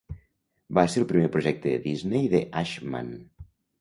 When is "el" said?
1.01-1.05